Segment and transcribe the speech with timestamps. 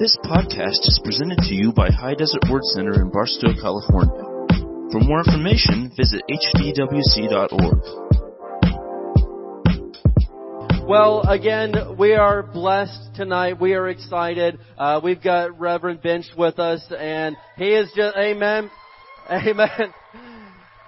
[0.00, 4.24] This podcast is presented to you by High Desert Word Center in Barstow, California.
[4.90, 7.82] For more information, visit hdwc.org.
[10.88, 13.60] Well, again, we are blessed tonight.
[13.60, 14.58] We are excited.
[14.78, 18.70] Uh, we've got Reverend Bench with us, and he is just, amen,
[19.30, 19.92] amen.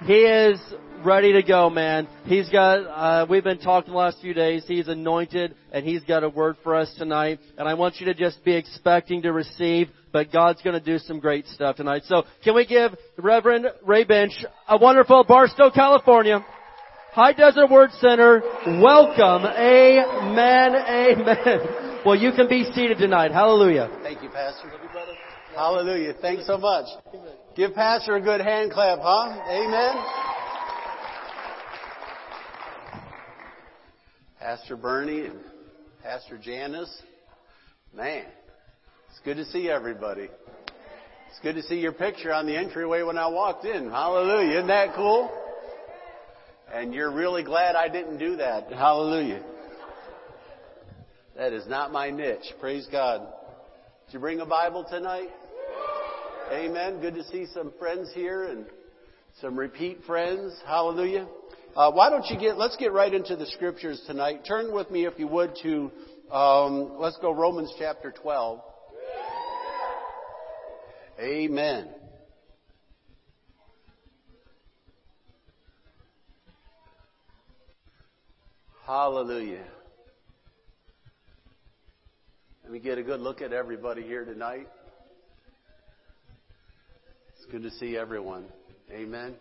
[0.07, 0.59] He is
[1.05, 2.09] ready to go, man.
[2.25, 4.65] He's got, uh, we've been talking the last few days.
[4.67, 7.41] He's anointed and he's got a word for us tonight.
[7.59, 10.99] And I want you to just be expecting to receive, but God's going to do
[10.99, 12.03] some great stuff tonight.
[12.07, 14.33] So can we give Reverend Ray Bench
[14.69, 16.45] a wonderful Barstow, California,
[17.13, 19.45] High Desert Word Center, welcome.
[19.45, 20.75] Amen.
[20.75, 22.01] Amen.
[22.07, 23.33] Well, you can be seated tonight.
[23.33, 23.91] Hallelujah.
[24.03, 24.73] Thank you, Pastor.
[25.55, 26.15] Hallelujah.
[26.21, 26.87] Thanks so much.
[27.55, 29.39] Give Pastor a good hand clap, huh?
[29.47, 30.42] Amen.
[34.43, 35.39] Pastor Bernie and
[36.03, 36.93] Pastor Janice.
[37.95, 38.25] Man,
[39.09, 40.29] it's good to see everybody.
[41.31, 43.89] It's good to see your picture on the entryway when I walked in.
[43.89, 44.57] Hallelujah.
[44.57, 45.31] Isn't that cool?
[46.75, 48.73] And you're really glad I didn't do that.
[48.73, 49.45] Hallelujah.
[51.37, 52.53] That is not my niche.
[52.59, 53.21] Praise God.
[54.07, 55.29] Did you bring a Bible tonight?
[56.51, 57.01] Amen.
[57.01, 58.67] Good to see some friends here and
[59.41, 60.53] some repeat friends.
[60.67, 61.29] Hallelujah.
[61.75, 64.45] Uh, why don't you get, let's get right into the scriptures tonight.
[64.47, 65.91] Turn with me, if you would, to,
[66.31, 68.61] um, let's go Romans chapter 12.
[71.19, 71.89] Amen.
[78.87, 79.65] Hallelujah.
[82.65, 84.69] Let me get a good look at everybody here tonight.
[87.37, 88.45] It's good to see everyone.
[88.91, 89.37] Amen.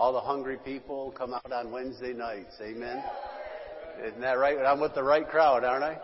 [0.00, 2.54] All the hungry people come out on Wednesday nights.
[2.62, 3.04] Amen.
[4.02, 4.56] Isn't that right?
[4.56, 5.98] I'm with the right crowd, aren't I?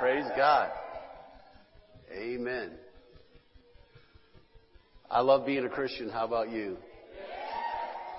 [0.00, 0.70] Praise God.
[2.10, 2.70] Amen.
[5.10, 6.08] I love being a Christian.
[6.08, 6.78] How about you?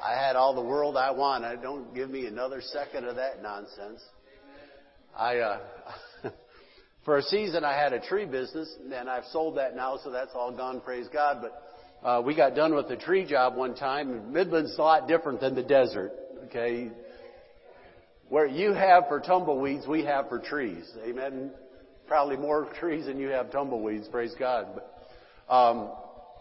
[0.05, 1.43] I had all the world I want.
[1.43, 4.03] I don't give me another second of that nonsense.
[5.17, 5.59] I, uh,
[7.03, 10.33] for a season I had a tree business and I've sold that now, so that's
[10.35, 11.39] all gone, praise God.
[11.41, 11.68] But,
[12.03, 14.31] uh, we got done with the tree job one time.
[14.31, 16.13] Midland's a lot different than the desert,
[16.45, 16.91] okay?
[18.29, 20.89] Where you have for tumbleweeds, we have for trees.
[21.03, 21.51] Amen.
[22.07, 24.67] Probably more trees than you have tumbleweeds, praise God.
[24.75, 25.91] But, um,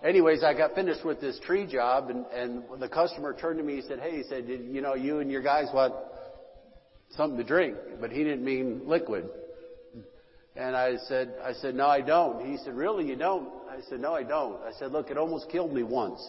[0.05, 3.77] anyways, I got finished with this tree job, and, and the customer turned to me.
[3.77, 5.95] He said, "Hey," he said, "You know, you and your guys want
[7.17, 9.29] something to drink," but he didn't mean liquid.
[10.59, 14.01] And I said, "I said no, I don't." He said, "Really, you don't?" I said,
[14.01, 16.21] "No, I don't." I said, "Look, it almost killed me once.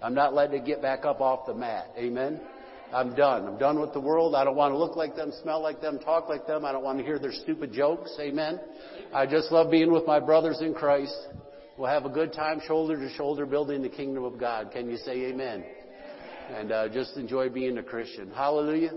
[0.00, 1.92] I'm not letting it get back up off the mat.
[1.98, 2.40] Amen."
[2.92, 3.46] I'm done.
[3.46, 4.34] I'm done with the world.
[4.34, 6.66] I don't want to look like them, smell like them, talk like them.
[6.66, 8.14] I don't want to hear their stupid jokes.
[8.20, 8.60] Amen.
[9.14, 11.16] I just love being with my brothers in Christ.
[11.78, 14.70] We'll have a good time shoulder to shoulder building the kingdom of God.
[14.72, 15.64] Can you say amen?
[16.50, 18.30] And uh, just enjoy being a Christian.
[18.30, 18.92] Hallelujah.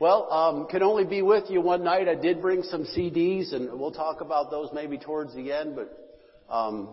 [0.00, 2.06] Well, um, can only be with you one night.
[2.06, 5.74] I did bring some CDs, and we'll talk about those maybe towards the end.
[5.74, 6.90] But um,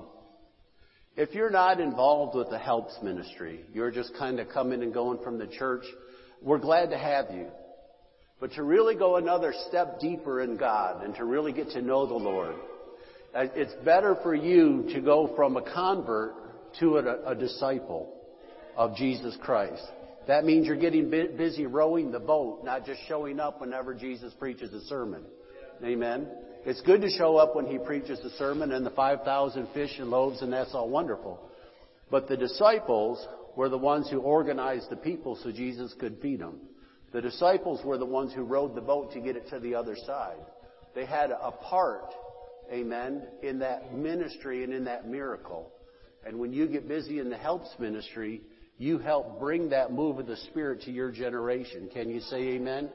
[1.16, 5.20] if you're not involved with the helps ministry, you're just kind of coming and going
[5.24, 5.84] from the church.
[6.42, 7.48] We're glad to have you.
[8.40, 12.08] But to really go another step deeper in God and to really get to know
[12.08, 12.56] the Lord,
[13.36, 16.34] uh, it's better for you to go from a convert
[16.80, 18.12] to a, a disciple
[18.76, 19.84] of Jesus Christ.
[20.28, 24.74] That means you're getting busy rowing the boat, not just showing up whenever Jesus preaches
[24.74, 25.24] a sermon.
[25.84, 26.28] Amen.
[26.66, 30.10] It's good to show up when he preaches a sermon and the 5,000 fish and
[30.10, 31.40] loaves and that's all wonderful.
[32.10, 33.26] But the disciples
[33.56, 36.60] were the ones who organized the people so Jesus could feed them.
[37.14, 39.96] The disciples were the ones who rowed the boat to get it to the other
[40.08, 40.44] side.
[40.96, 42.14] They had a part,
[42.72, 45.72] amen, in that ministry and in that miracle.
[46.26, 48.42] And when you get busy in the helps ministry,
[48.78, 51.90] you help bring that move of the Spirit to your generation.
[51.94, 52.90] Can you say amen?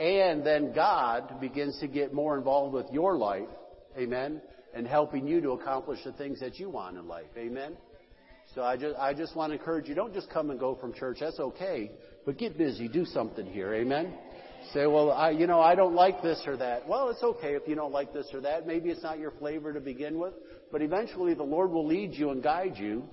[0.00, 3.48] And then God begins to get more involved with your life,
[3.96, 4.42] amen,
[4.74, 7.76] and helping you to accomplish the things that you want in life, amen.
[8.54, 10.92] So I just, I just want to encourage you, don't just come and go from
[10.92, 11.92] church, that's okay,
[12.24, 14.12] but get busy, do something here, amen.
[14.72, 16.88] Say, well, I, you know, I don't like this or that.
[16.88, 18.66] Well, it's okay if you don't like this or that.
[18.66, 20.34] Maybe it's not your flavor to begin with,
[20.72, 23.04] but eventually the Lord will lead you and guide you.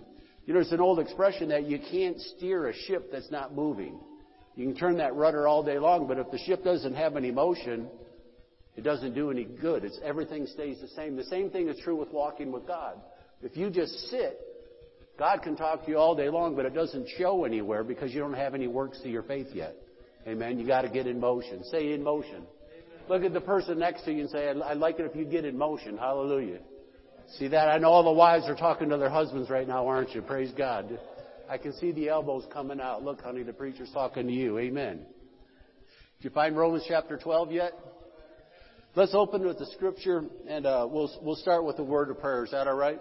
[0.45, 3.99] You know, it's an old expression that you can't steer a ship that's not moving.
[4.55, 7.31] You can turn that rudder all day long, but if the ship doesn't have any
[7.31, 7.87] motion,
[8.75, 9.83] it doesn't do any good.
[9.83, 11.15] It's everything stays the same.
[11.15, 13.01] The same thing is true with walking with God.
[13.41, 14.39] If you just sit,
[15.17, 18.19] God can talk to you all day long, but it doesn't show anywhere because you
[18.19, 19.75] don't have any works to your faith yet.
[20.27, 20.59] Amen.
[20.59, 21.63] You got to get in motion.
[21.65, 22.43] Say in motion.
[23.09, 25.45] Look at the person next to you and say, I'd like it if you get
[25.45, 25.97] in motion.
[25.97, 26.59] Hallelujah.
[27.37, 27.69] See that?
[27.69, 30.21] I know all the wives are talking to their husbands right now, aren't you?
[30.21, 30.99] Praise God.
[31.49, 33.03] I can see the elbows coming out.
[33.03, 34.59] Look, honey, the preacher's talking to you.
[34.59, 34.97] Amen.
[34.97, 37.73] Did you find Romans chapter 12 yet?
[38.95, 42.45] Let's open with the scripture and uh, we'll, we'll start with the word of prayer.
[42.45, 42.99] Is that all right?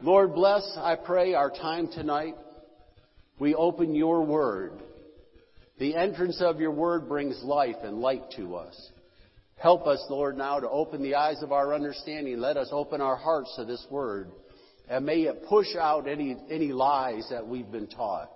[0.00, 2.34] Lord, bless, I pray, our time tonight.
[3.38, 4.82] We open your word.
[5.78, 8.90] The entrance of your word brings life and light to us.
[9.62, 12.40] Help us, Lord, now to open the eyes of our understanding.
[12.40, 14.32] Let us open our hearts to this word.
[14.88, 18.28] And may it push out any, any lies that we've been taught.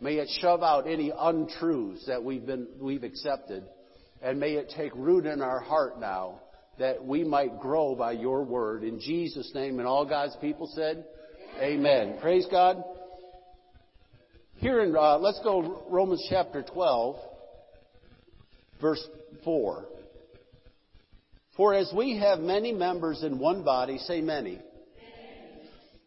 [0.00, 3.64] May it shove out any untruths that we've been, we've accepted.
[4.22, 6.42] And may it take root in our heart now
[6.78, 8.84] that we might grow by your word.
[8.84, 11.04] In Jesus' name, and all God's people said,
[11.56, 12.10] Amen.
[12.10, 12.18] Amen.
[12.20, 12.84] Praise God.
[14.58, 17.16] Here in, uh, let's go Romans chapter 12,
[18.80, 19.04] verse
[19.44, 19.88] 4.
[21.58, 24.60] For as we have many members in one body, say many,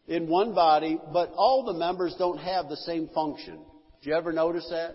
[0.08, 3.58] in one body, but all the members don't have the same function.
[4.02, 4.94] Do you ever notice that?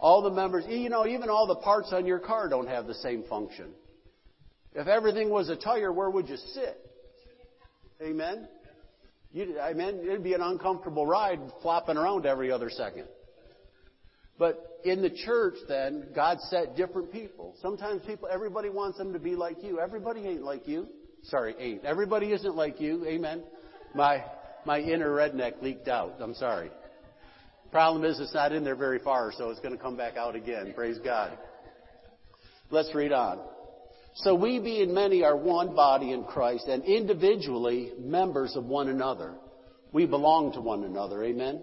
[0.00, 2.94] All the members, you know, even all the parts on your car don't have the
[2.94, 3.66] same function.
[4.72, 6.78] If everything was a tire, where would you sit?
[8.00, 8.48] Amen?
[9.30, 13.04] You, I mean, it'd be an uncomfortable ride flopping around every other second.
[14.38, 17.56] But in the church, then, God set different people.
[17.60, 19.80] Sometimes people, everybody wants them to be like you.
[19.80, 20.86] Everybody ain't like you.
[21.24, 21.84] Sorry, ain't.
[21.84, 23.04] Everybody isn't like you.
[23.06, 23.42] Amen.
[23.94, 24.24] My,
[24.64, 26.14] my inner redneck leaked out.
[26.20, 26.70] I'm sorry.
[27.72, 30.36] Problem is, it's not in there very far, so it's going to come back out
[30.36, 30.72] again.
[30.74, 31.36] Praise God.
[32.70, 33.40] Let's read on.
[34.14, 39.34] So we being many are one body in Christ and individually members of one another.
[39.92, 41.22] We belong to one another.
[41.24, 41.60] Amen.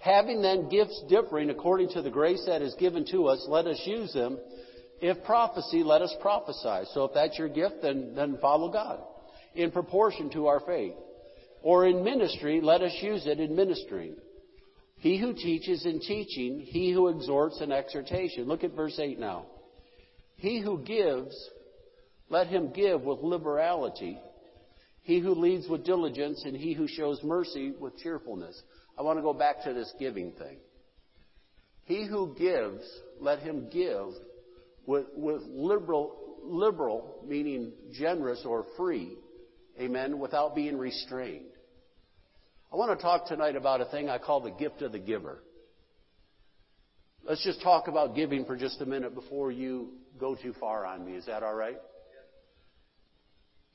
[0.00, 3.80] Having then gifts differing according to the grace that is given to us, let us
[3.84, 4.38] use them.
[5.00, 6.90] If prophecy, let us prophesy.
[6.92, 9.00] So if that's your gift, then, then follow God
[9.54, 10.94] in proportion to our faith.
[11.62, 14.16] Or in ministry, let us use it in ministering.
[14.96, 18.44] He who teaches in teaching, he who exhorts in exhortation.
[18.44, 19.46] Look at verse 8 now.
[20.36, 21.34] He who gives,
[22.30, 24.18] let him give with liberality.
[25.02, 28.60] He who leads with diligence, and he who shows mercy with cheerfulness.
[29.00, 30.58] I want to go back to this giving thing.
[31.84, 32.82] He who gives,
[33.18, 34.08] let him give
[34.84, 39.16] with, with liberal, liberal, meaning generous or free.
[39.80, 40.18] Amen.
[40.18, 41.46] Without being restrained.
[42.70, 45.42] I want to talk tonight about a thing I call the gift of the giver.
[47.24, 51.06] Let's just talk about giving for just a minute before you go too far on
[51.06, 51.12] me.
[51.12, 51.78] Is that all right?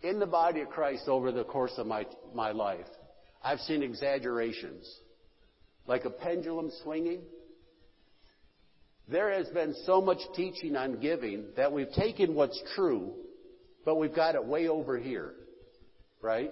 [0.03, 2.05] In the body of Christ over the course of my,
[2.35, 2.85] my life,
[3.43, 4.87] I've seen exaggerations.
[5.87, 7.21] Like a pendulum swinging.
[9.07, 13.13] There has been so much teaching on giving that we've taken what's true,
[13.83, 15.33] but we've got it way over here.
[16.21, 16.51] Right?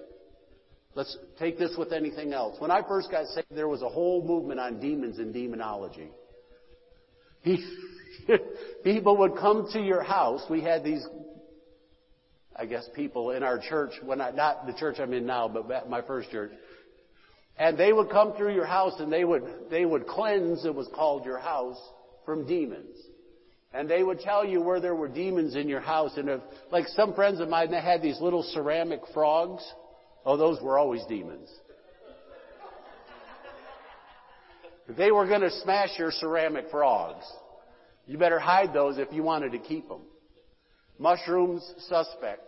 [0.95, 2.57] Let's take this with anything else.
[2.59, 6.11] When I first got saved, there was a whole movement on demons and demonology.
[8.83, 10.43] people would come to your house.
[10.49, 11.03] We had these,
[12.55, 15.89] I guess, people in our church, when I, not the church I'm in now, but
[15.89, 16.51] my first church.
[17.57, 20.87] And they would come through your house and they would, they would cleanse, it was
[20.93, 21.79] called your house,
[22.25, 22.97] from demons.
[23.73, 26.17] And they would tell you where there were demons in your house.
[26.17, 26.41] And if,
[26.71, 29.63] like some friends of mine, they had these little ceramic frogs.
[30.25, 31.49] Oh, those were always demons.
[34.87, 37.25] They were going to smash your ceramic frogs.
[38.05, 40.01] You better hide those if you wanted to keep them.
[40.99, 42.47] Mushrooms, suspect.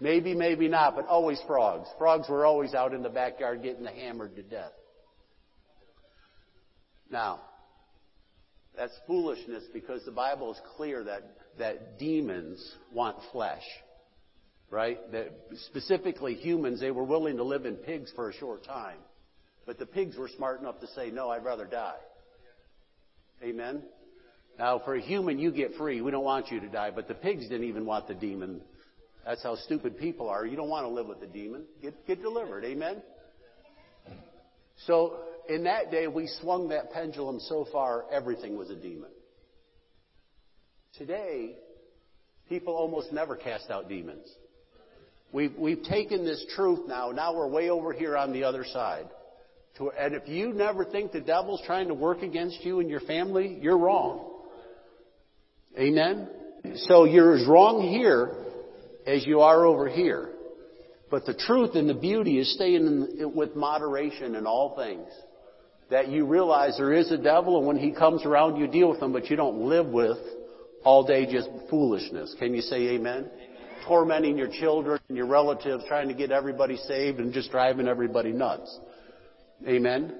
[0.00, 1.88] Maybe, maybe not, but always frogs.
[1.98, 4.72] Frogs were always out in the backyard getting hammered to death.
[7.10, 7.40] Now,
[8.76, 11.22] that's foolishness because the Bible is clear that,
[11.58, 13.64] that demons want flesh.
[14.70, 14.98] Right?
[15.12, 15.34] That
[15.66, 18.98] specifically humans, they were willing to live in pigs for a short time.
[19.66, 21.98] But the pigs were smart enough to say, no, I'd rather die.
[23.42, 23.82] Amen?
[24.58, 26.00] Now, for a human, you get free.
[26.00, 26.90] We don't want you to die.
[26.90, 28.60] But the pigs didn't even want the demon.
[29.24, 30.46] That's how stupid people are.
[30.46, 31.64] You don't want to live with the demon.
[31.82, 32.64] Get, get delivered.
[32.64, 33.02] Amen?
[34.86, 39.10] So, in that day, we swung that pendulum so far, everything was a demon.
[40.96, 41.56] Today,
[42.48, 44.26] people almost never cast out demons.
[45.32, 47.10] We've, we've taken this truth now.
[47.10, 49.06] Now we're way over here on the other side.
[49.78, 53.00] To, and if you never think the devil's trying to work against you and your
[53.00, 54.28] family, you're wrong.
[55.78, 56.28] Amen?
[56.88, 58.34] So you're as wrong here
[59.06, 60.30] as you are over here.
[61.10, 62.86] But the truth and the beauty is staying
[63.18, 65.08] in, with moderation in all things.
[65.90, 69.02] That you realize there is a devil and when he comes around you deal with
[69.02, 70.18] him, but you don't live with
[70.84, 72.34] All day just foolishness.
[72.38, 73.28] Can you say amen?
[73.28, 73.30] amen?
[73.86, 78.32] Tormenting your children and your relatives, trying to get everybody saved and just driving everybody
[78.32, 78.78] nuts.
[79.66, 80.14] Amen?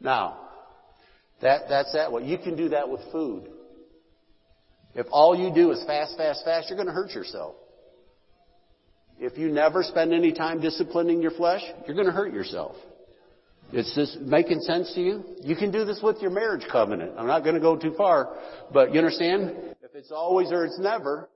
[0.00, 0.48] Now,
[1.42, 2.24] that, that's that way.
[2.24, 3.48] You can do that with food.
[4.94, 7.54] If all you do is fast, fast, fast, you're going to hurt yourself.
[9.18, 12.74] If you never spend any time disciplining your flesh, you're going to hurt yourself.
[13.72, 15.24] It's this making sense to you?
[15.42, 17.12] You can do this with your marriage covenant.
[17.16, 18.36] I'm not going to go too far,
[18.72, 19.54] but you understand?
[19.82, 21.28] If it's always or it's never,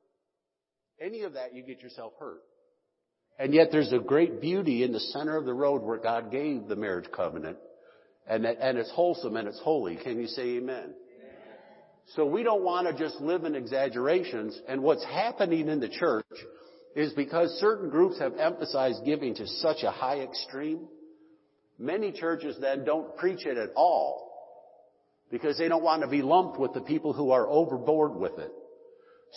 [1.01, 2.41] any of that, you get yourself hurt.
[3.39, 6.67] And yet there's a great beauty in the center of the road where God gave
[6.67, 7.59] the marriage covenant.
[8.27, 9.97] And, that, and it's wholesome and it's holy.
[9.97, 10.95] Can you say amen?
[12.09, 14.61] So we don't want to just live in exaggerations.
[14.69, 16.27] And what's happening in the church
[16.95, 20.87] is because certain groups have emphasized giving to such a high extreme,
[21.79, 24.31] many churches then don't preach it at all
[25.31, 28.53] because they don't want to be lumped with the people who are overboard with it.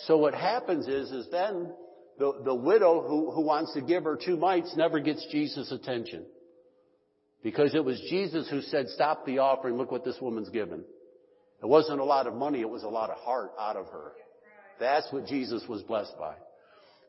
[0.06, 1.72] So what happens is, is then
[2.18, 6.24] the, the widow who, who wants to give her two mites never gets Jesus' attention.
[7.42, 10.84] Because it was Jesus who said, stop the offering, look what this woman's given.
[11.62, 14.12] It wasn't a lot of money, it was a lot of heart out of her.
[14.78, 16.34] That's what Jesus was blessed by.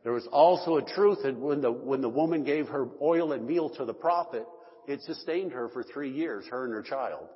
[0.03, 3.45] There was also a truth that when the, when the woman gave her oil and
[3.45, 4.45] meal to the prophet,
[4.87, 7.27] it sustained her for three years, her and her child,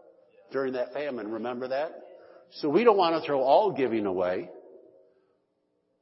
[0.51, 1.29] during that famine.
[1.29, 1.91] Remember that?
[2.53, 4.49] So we don't want to throw all giving away.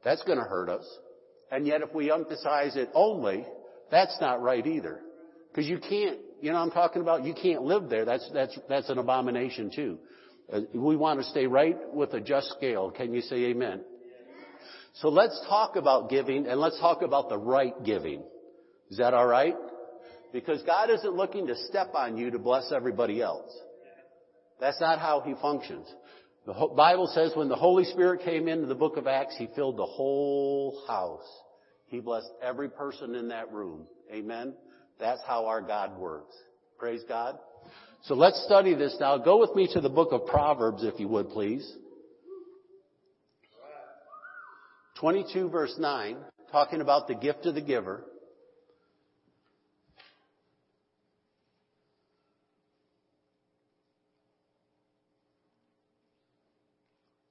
[0.03, 0.86] That's going to hurt us.
[1.51, 3.46] And yet if we emphasize it only,
[3.89, 5.01] that's not right either.
[5.50, 7.25] Because you can't, you know I'm talking about?
[7.25, 8.06] You can't live there.
[8.06, 9.98] That's, that's, that's an abomination too.
[10.51, 12.91] Uh, we want to stay right with a just scale.
[12.91, 13.81] Can you say amen?
[14.95, 18.24] So let's talk about giving and let's talk about the right giving.
[18.89, 19.55] Is that alright?
[20.33, 23.51] Because God isn't looking to step on you to bless everybody else.
[24.60, 25.88] That's not how He functions.
[26.45, 29.77] The Bible says when the Holy Spirit came into the book of Acts, He filled
[29.77, 31.27] the whole house.
[31.88, 33.88] He blessed every person in that room.
[34.12, 34.53] Amen?
[35.00, 36.36] That's how our God works.
[36.77, 37.38] Praise God.
[38.03, 39.17] So let's study this now.
[39.17, 41.72] Go with me to the book of Proverbs, if you would, please.
[45.00, 46.17] 22 verse 9,
[46.51, 48.03] talking about the gift of the giver.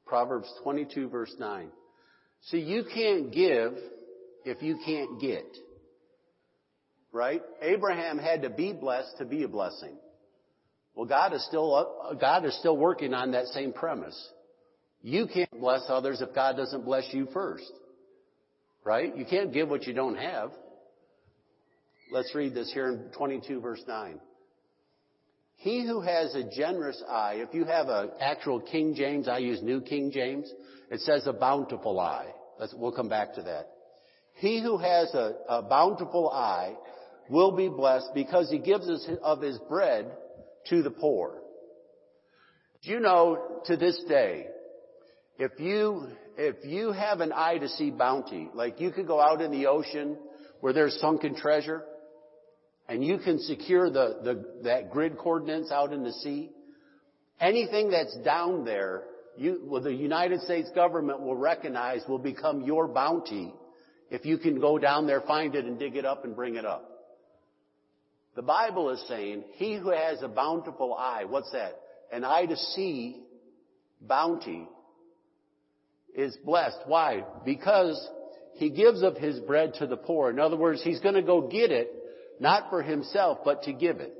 [0.06, 1.68] Proverbs 22 verse 9.
[2.42, 3.74] See, you can't give
[4.44, 5.46] if you can't get.
[7.12, 7.42] Right?
[7.60, 9.96] Abraham had to be blessed to be a blessing.
[10.94, 14.30] Well, God is still, up, God is still working on that same premise.
[15.02, 17.70] You can't bless others if God doesn't bless you first.
[18.84, 19.16] Right?
[19.16, 20.50] You can't give what you don't have.
[22.12, 24.20] Let's read this here in 22 verse 9.
[25.56, 29.62] He who has a generous eye, if you have an actual King James, I use
[29.62, 30.50] New King James,
[30.90, 32.32] it says a bountiful eye.
[32.58, 33.68] Let's, we'll come back to that.
[34.36, 36.76] He who has a, a bountiful eye
[37.28, 40.10] will be blessed because he gives us of his bread
[40.68, 41.40] to the poor.
[42.82, 44.46] Do you know to this day,
[45.38, 49.40] if you, if you have an eye to see bounty, like you could go out
[49.40, 50.16] in the ocean
[50.60, 51.82] where there's sunken treasure,
[52.88, 56.50] and you can secure the, the, that grid coordinates out in the sea,
[57.40, 59.04] anything that's down there,
[59.36, 63.54] you, well, the United States government will recognize will become your bounty
[64.10, 66.64] if you can go down there, find it, and dig it up and bring it
[66.64, 66.89] up.
[68.36, 71.80] The Bible is saying, he who has a bountiful eye, what's that?
[72.12, 73.20] An eye to see
[74.00, 74.68] bounty
[76.14, 76.78] is blessed.
[76.86, 77.24] Why?
[77.44, 78.08] Because
[78.54, 80.30] he gives of his bread to the poor.
[80.30, 81.92] In other words, he's going to go get it,
[82.38, 84.14] not for himself, but to give it.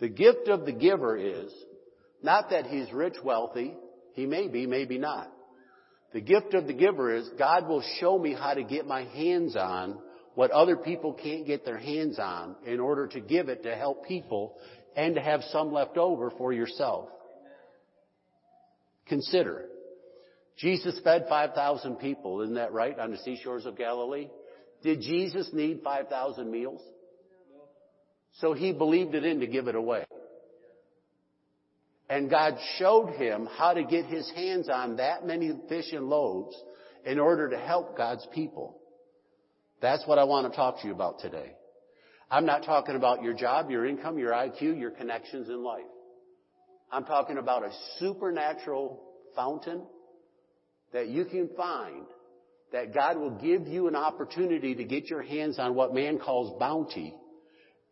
[0.00, 1.52] The gift of the giver is
[2.22, 3.74] not that he's rich, wealthy.
[4.14, 5.30] He may be, maybe not.
[6.12, 9.56] The gift of the giver is God will show me how to get my hands
[9.56, 9.98] on
[10.40, 14.06] what other people can't get their hands on in order to give it to help
[14.06, 14.56] people
[14.96, 17.10] and to have some left over for yourself.
[19.06, 19.66] Consider.
[20.56, 24.30] Jesus fed 5,000 people, isn't that right, on the seashores of Galilee?
[24.82, 26.80] Did Jesus need 5,000 meals?
[28.38, 30.06] So he believed it in to give it away.
[32.08, 36.56] And God showed him how to get his hands on that many fish and loaves
[37.04, 38.79] in order to help God's people.
[39.80, 41.52] That's what I want to talk to you about today.
[42.30, 45.84] I'm not talking about your job, your income, your IQ, your connections in life.
[46.92, 49.02] I'm talking about a supernatural
[49.34, 49.82] fountain
[50.92, 52.06] that you can find
[52.72, 56.58] that God will give you an opportunity to get your hands on what man calls
[56.60, 57.14] bounty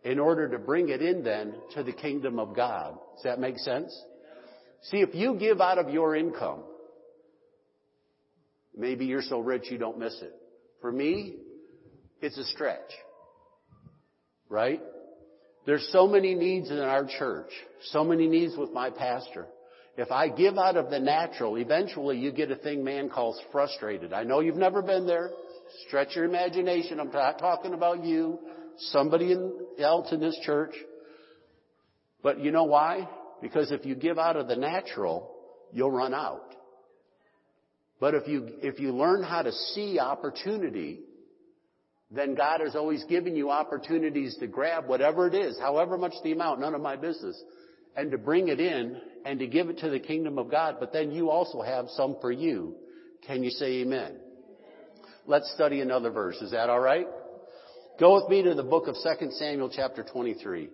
[0.05, 2.97] in order to bring it in then to the kingdom of God.
[3.17, 3.97] Does that make sense?
[4.83, 6.63] See, if you give out of your income,
[8.79, 10.33] Maybe you're so rich you don't miss it.
[10.81, 11.35] For me,
[12.21, 12.91] it's a stretch.
[14.49, 14.81] Right?
[15.67, 17.51] There's so many needs in our church,
[17.91, 19.47] so many needs with my pastor.
[19.99, 24.13] If I give out of the natural, eventually you get a thing man calls frustrated.
[24.13, 25.31] I know you've never been there.
[25.87, 27.01] Stretch your imagination.
[27.01, 28.39] I'm not talking about you,
[28.79, 29.37] somebody
[29.79, 30.75] else in this church.
[32.23, 33.09] But you know why?
[33.43, 35.35] Because if you give out of the natural,
[35.73, 36.55] you'll run out.
[38.01, 41.01] But if you, if you learn how to see opportunity,
[42.11, 46.33] then God has always given you opportunities to grab whatever it is, however much the
[46.33, 47.41] amount, none of my business,
[47.97, 50.77] and to bring it in and to give it to the kingdom of God.
[50.81, 52.77] But then you also have some for you.
[53.27, 54.17] Can you say amen?
[55.27, 56.37] Let's study another verse.
[56.37, 57.07] Is that alright?
[58.01, 60.71] Go with me to the book of 2 Samuel chapter 23.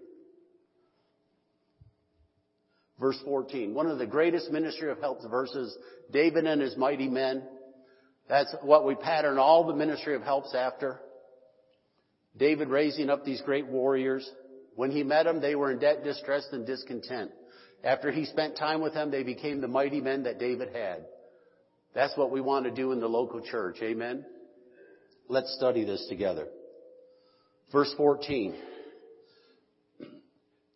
[3.00, 3.74] Verse 14.
[3.74, 5.76] One of the greatest ministry of helps verses,
[6.12, 7.42] David and his mighty men.
[8.28, 11.00] That's what we pattern all the ministry of helps after.
[12.36, 14.28] David raising up these great warriors.
[14.74, 17.30] When he met them, they were in debt, distressed, and discontent.
[17.84, 21.04] After he spent time with them, they became the mighty men that David had.
[21.94, 23.76] That's what we want to do in the local church.
[23.82, 24.24] Amen?
[25.28, 26.48] Let's study this together.
[27.72, 28.54] Verse 14.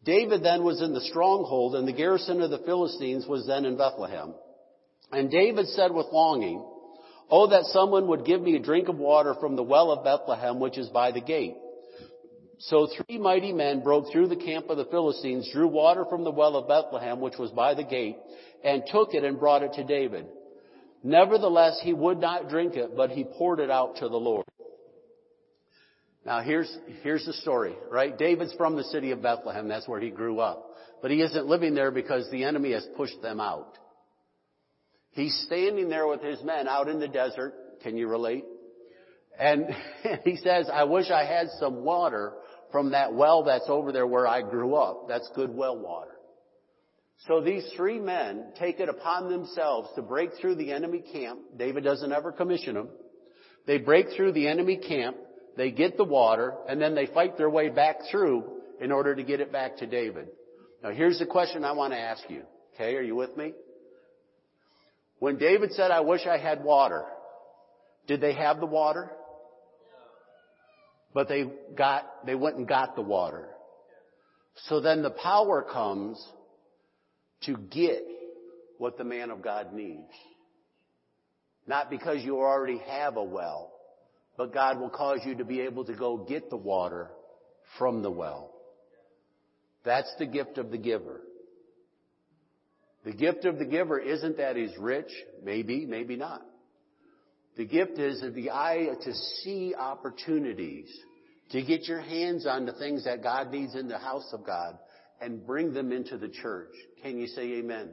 [0.05, 3.77] David then was in the stronghold, and the garrison of the Philistines was then in
[3.77, 4.35] Bethlehem.
[5.11, 6.65] And David said with longing,
[7.31, 10.61] Oh, that someone would give me a drink of water from the well of Bethlehem,
[10.61, 11.57] which is by the gate.
[12.59, 16.31] So three mighty men broke through the camp of the Philistines, drew water from the
[16.31, 18.17] well of Bethlehem, which was by the gate,
[18.65, 20.27] and took it and brought it to David.
[21.05, 24.45] Nevertheless, he would not drink it, but he poured it out to the Lord.
[26.27, 28.17] Now here's, here's the story, right?
[28.17, 29.69] David's from the city of Bethlehem.
[29.69, 30.71] That's where he grew up.
[31.01, 33.79] But he isn't living there because the enemy has pushed them out.
[35.19, 37.53] He's standing there with his men out in the desert.
[37.83, 38.45] Can you relate?
[39.37, 39.67] And
[40.25, 42.35] he says, I wish I had some water
[42.71, 45.09] from that well that's over there where I grew up.
[45.09, 46.13] That's good well water.
[47.27, 51.41] So these three men take it upon themselves to break through the enemy camp.
[51.57, 52.89] David doesn't ever commission them.
[53.67, 55.17] They break through the enemy camp,
[55.57, 58.45] they get the water, and then they fight their way back through
[58.81, 60.29] in order to get it back to David.
[60.81, 62.45] Now here's the question I want to ask you.
[62.77, 63.53] Okay, are you with me?
[65.19, 67.05] When David said, I wish I had water,
[68.07, 69.11] did they have the water?
[71.13, 71.45] But they
[71.77, 73.49] got, they went and got the water.
[74.67, 76.25] So then the power comes
[77.43, 78.05] to get
[78.79, 80.13] what the man of God needs.
[81.67, 83.73] Not because you already have a well,
[84.37, 87.11] but God will cause you to be able to go get the water
[87.79, 88.55] from the well.
[89.85, 91.21] That's the gift of the giver.
[93.05, 95.11] The gift of the giver isn't that he's rich.
[95.43, 96.43] Maybe, maybe not.
[97.57, 100.89] The gift is the eye to see opportunities,
[101.51, 104.79] to get your hands on the things that God needs in the house of God
[105.21, 106.73] and bring them into the church.
[107.03, 107.91] Can you say amen?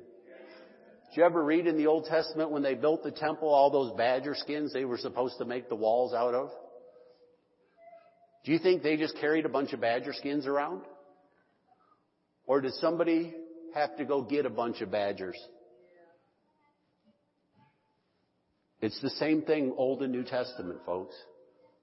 [1.10, 3.96] Did you ever read in the Old Testament when they built the temple, all those
[3.98, 6.50] badger skins they were supposed to make the walls out of?
[8.44, 10.82] Do you think they just carried a bunch of badger skins around?
[12.46, 13.34] Or did somebody
[13.76, 15.38] have to go get a bunch of badgers?
[18.82, 21.16] It's the same thing Old and New Testament, folks.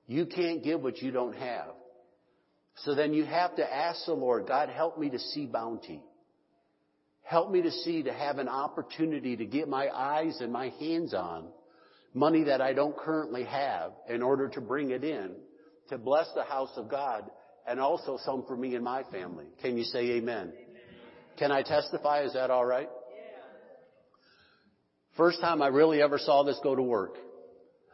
[0.06, 1.68] You can't give what you don't have.
[2.84, 6.02] So then you have to ask the Lord, God, help me to see bounty.
[7.22, 11.14] Help me to see, to have an opportunity to get my eyes and my hands
[11.14, 11.48] on
[12.14, 15.30] money that I don't currently have in order to bring it in
[15.88, 17.30] to bless the house of God
[17.66, 19.46] and also some for me and my family.
[19.60, 20.52] Can you say amen?
[21.38, 22.22] Can I testify?
[22.22, 22.88] Is that all right?
[25.16, 27.16] First time I really ever saw this go to work.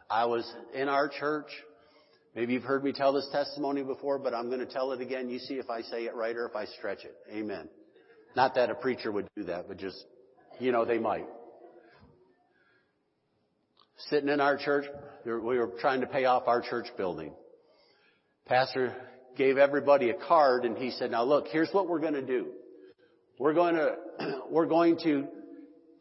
[0.09, 1.51] I was in our church
[2.35, 5.29] Maybe you've heard me tell this testimony before, but I'm going to tell it again.
[5.29, 7.15] You see if I say it right or if I stretch it.
[7.31, 7.67] Amen.
[8.35, 10.05] Not that a preacher would do that, but just,
[10.59, 11.25] you know, they might.
[14.09, 14.85] Sitting in our church,
[15.25, 17.33] we were trying to pay off our church building.
[18.45, 18.95] Pastor
[19.35, 22.47] gave everybody a card and he said, now look, here's what we're going to do.
[23.39, 23.95] We're going to,
[24.51, 25.25] we're going to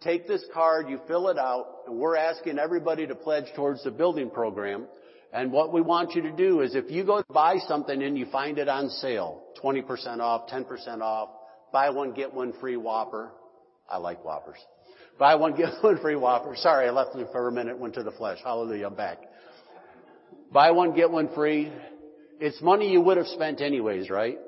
[0.01, 3.92] take this card, you fill it out, and we're asking everybody to pledge towards the
[3.92, 4.87] building program.
[5.33, 8.18] And what we want you to do is if you go to buy something and
[8.18, 11.29] you find it on sale, 20% off, 10% off,
[11.72, 13.31] buy one, get one free Whopper.
[13.88, 14.59] I like Whoppers.
[15.16, 16.55] Buy one, get one free Whopper.
[16.57, 18.38] Sorry, I left you for a minute, went to the flesh.
[18.42, 19.18] Hallelujah, I'm back.
[20.53, 21.72] Buy one, get one free.
[22.40, 24.38] It's money you would have spent anyways, right?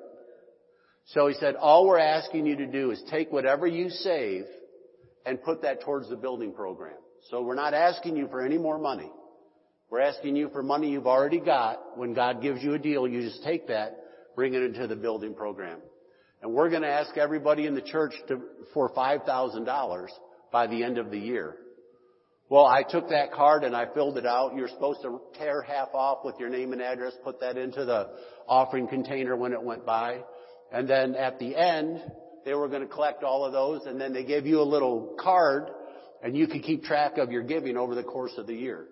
[1.06, 4.44] So he said, all we're asking you to do is take whatever you save
[5.26, 6.96] and put that towards the building program.
[7.30, 9.10] So we're not asking you for any more money.
[9.90, 11.98] We're asking you for money you've already got.
[11.98, 13.98] When God gives you a deal, you just take that,
[14.36, 15.80] bring it into the building program.
[16.42, 18.40] And we're going to ask everybody in the church to,
[18.72, 20.06] for $5,000
[20.52, 21.56] by the end of the year.
[22.48, 24.56] Well, I took that card and I filled it out.
[24.56, 28.10] You're supposed to tear half off with your name and address, put that into the
[28.48, 30.22] offering container when it went by.
[30.72, 32.00] And then at the end,
[32.44, 35.16] they were going to collect all of those and then they gave you a little
[35.20, 35.70] card
[36.22, 38.86] and you could keep track of your giving over the course of the year.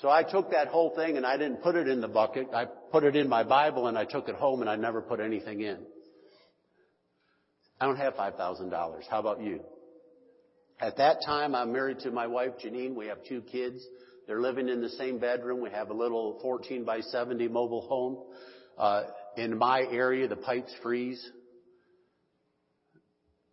[0.00, 2.48] So I took that whole thing and I didn't put it in the bucket.
[2.52, 5.20] I put it in my Bible and I took it home and I never put
[5.20, 5.78] anything in.
[7.80, 9.08] I don't have $5,000.
[9.08, 9.60] How about you?
[10.80, 12.94] At that time, I'm married to my wife, Janine.
[12.94, 13.86] We have two kids.
[14.26, 15.60] They're living in the same bedroom.
[15.60, 18.18] We have a little 14 by 70 mobile home.
[18.76, 19.04] Uh,
[19.36, 21.24] in my area, the pipes freeze.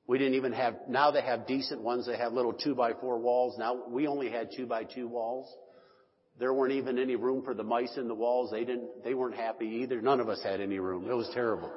[0.07, 2.05] We didn't even have, now they have decent ones.
[2.05, 3.55] They have little two by four walls.
[3.57, 5.47] Now we only had two by two walls.
[6.39, 8.51] There weren't even any room for the mice in the walls.
[8.51, 10.01] They didn't, they weren't happy either.
[10.01, 11.09] None of us had any room.
[11.09, 11.71] It was terrible.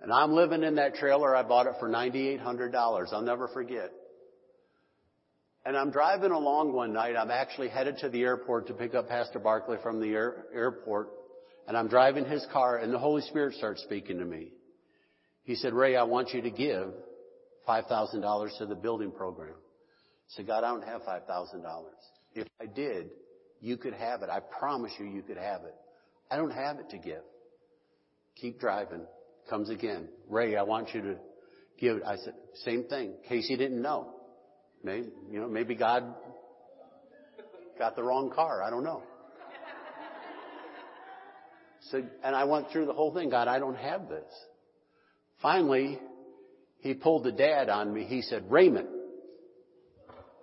[0.00, 1.34] And I'm living in that trailer.
[1.34, 3.12] I bought it for $9,800.
[3.12, 3.92] I'll never forget.
[5.64, 7.14] And I'm driving along one night.
[7.16, 11.10] I'm actually headed to the airport to pick up Pastor Barkley from the air, airport.
[11.68, 14.48] And I'm driving his car and the Holy Spirit starts speaking to me.
[15.44, 16.88] He said, Ray, I want you to give
[17.68, 19.52] $5,000 to the building program.
[19.52, 21.62] I said, God, I don't have $5,000.
[22.34, 23.10] If I did,
[23.60, 24.30] you could have it.
[24.30, 25.74] I promise you, you could have it.
[26.30, 27.22] I don't have it to give.
[28.36, 29.02] Keep driving
[29.50, 30.08] comes again.
[30.28, 31.16] Ray, I want you to
[31.78, 31.98] give.
[32.06, 33.14] I said, same thing.
[33.28, 34.14] Casey didn't know.
[34.82, 36.14] Maybe, you know, maybe God
[37.78, 38.62] got the wrong car.
[38.62, 39.02] I don't know.
[41.92, 43.30] And I went through the whole thing.
[43.30, 44.32] God, I don't have this.
[45.42, 45.98] Finally,
[46.80, 48.04] he pulled the dad on me.
[48.04, 48.88] He said, Raymond.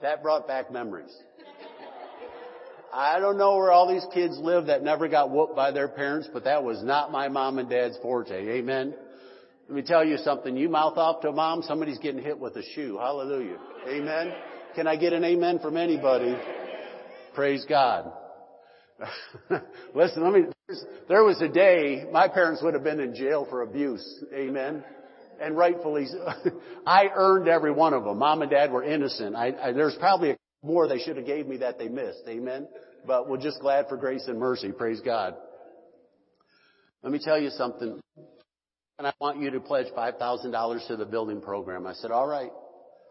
[0.01, 1.15] That brought back memories.
[2.93, 6.29] I don't know where all these kids live that never got whooped by their parents,
[6.31, 8.47] but that was not my mom and dad's forte.
[8.57, 8.95] Amen.
[9.67, 10.55] Let me tell you something.
[10.55, 12.97] You mouth off to mom, somebody's getting hit with a shoe.
[12.97, 13.57] Hallelujah.
[13.87, 14.33] Amen.
[14.75, 16.37] Can I get an amen from anybody?
[17.33, 18.13] Praise God.
[19.93, 20.54] Listen, let me,
[21.07, 24.23] there was a day my parents would have been in jail for abuse.
[24.33, 24.83] Amen.
[25.39, 26.07] And rightfully,
[26.87, 28.19] I earned every one of them.
[28.19, 29.35] Mom and dad were innocent.
[29.35, 32.23] I, I, there's probably more they should have gave me that they missed.
[32.27, 32.67] Amen
[33.05, 34.71] but we're just glad for grace and mercy.
[34.71, 35.35] Praise God.
[37.03, 37.99] Let me tell you something.
[38.97, 41.85] And I want you to pledge $5,000 to the building program.
[41.85, 42.51] I said, all right.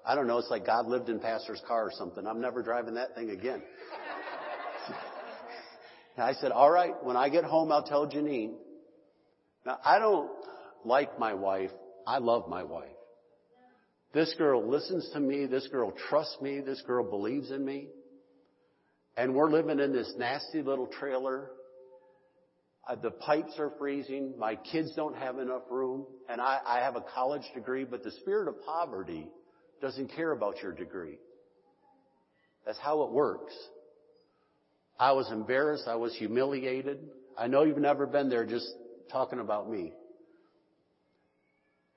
[0.06, 0.38] I don't know.
[0.38, 2.26] It's like God lived in pastor's car or something.
[2.26, 3.62] I'm never driving that thing again.
[6.16, 6.92] I said, all right.
[7.02, 8.54] When I get home, I'll tell Janine.
[9.66, 10.30] Now, I don't
[10.84, 11.70] like my wife.
[12.06, 12.88] I love my wife.
[14.12, 15.46] This girl listens to me.
[15.46, 16.60] This girl trusts me.
[16.60, 17.88] This girl believes in me.
[19.16, 21.50] And we're living in this nasty little trailer.
[22.88, 24.34] Uh, the pipes are freezing.
[24.38, 26.06] My kids don't have enough room.
[26.28, 29.26] And I, I have a college degree, but the spirit of poverty
[29.80, 31.18] doesn't care about your degree.
[32.66, 33.54] That's how it works.
[34.98, 35.84] I was embarrassed.
[35.88, 36.98] I was humiliated.
[37.36, 38.66] I know you've never been there just
[39.10, 39.92] talking about me.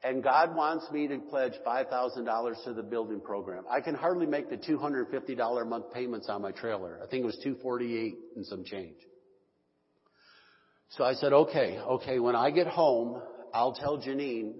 [0.03, 3.63] And God wants me to pledge $5,000 to the building program.
[3.69, 6.99] I can hardly make the $250 a month payments on my trailer.
[7.03, 8.95] I think it was 248 and some change.
[10.91, 13.21] So I said, okay, okay, when I get home,
[13.53, 14.53] I'll tell Janine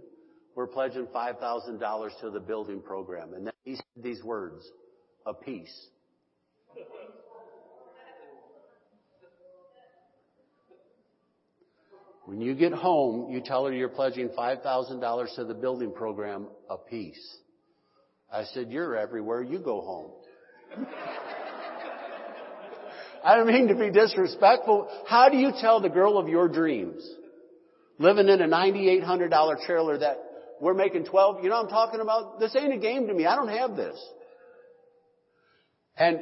[0.55, 3.33] we're pledging $5,000 to the building program.
[3.33, 4.67] And then he said these words,
[5.25, 5.87] a piece.
[12.27, 16.75] When you get home, you tell her you're pledging $5,000 to the building program a
[16.75, 17.37] piece.
[18.29, 19.41] I said, you're everywhere.
[19.41, 20.11] You go home.
[23.23, 24.89] I don't mean to be disrespectful.
[25.07, 27.01] How do you tell the girl of your dreams,
[27.97, 30.17] living in a $9,800 trailer that
[30.59, 32.41] we're making 12, you know I'm talking about?
[32.41, 33.25] This ain't a game to me.
[33.25, 33.97] I don't have this.
[35.95, 36.19] And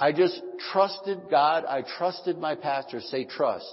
[0.00, 0.42] I just
[0.72, 1.64] trusted God.
[1.64, 3.00] I trusted my pastor.
[3.00, 3.72] Say trust.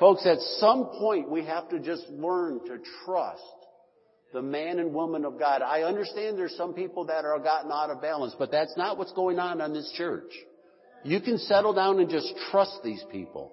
[0.00, 3.42] Folks, at some point we have to just learn to trust
[4.32, 5.62] the man and woman of God.
[5.62, 9.12] I understand there's some people that are gotten out of balance, but that's not what's
[9.12, 10.30] going on in this church.
[11.04, 13.52] You can settle down and just trust these people.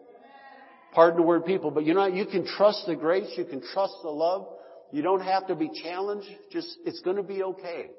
[0.94, 3.94] Pardon the word people, but you know, you can trust the grace, you can trust
[4.02, 4.48] the love.
[4.92, 6.28] You don't have to be challenged.
[6.52, 7.92] Just, it's gonna be okay.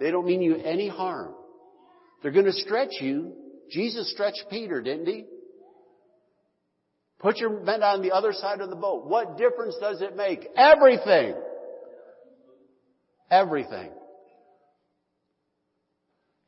[0.00, 1.34] They don't mean you any harm.
[2.22, 3.32] They're gonna stretch you.
[3.70, 5.24] Jesus stretched Peter, didn't he?
[7.20, 9.06] Put your men on the other side of the boat.
[9.06, 10.46] What difference does it make?
[10.56, 11.34] Everything.
[13.30, 13.90] Everything.